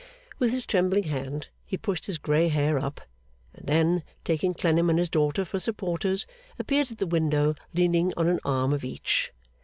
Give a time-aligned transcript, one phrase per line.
[0.39, 3.01] With his trembling hand he pushed his grey hair up,
[3.53, 6.25] and then, taking Clennam and his daughter for supporters,
[6.57, 9.31] appeared at the window leaning on an arm of each.